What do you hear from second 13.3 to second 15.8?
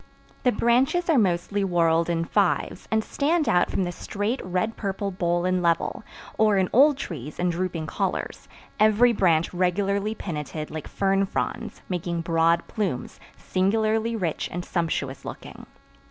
singularly rich and sumptuous looking.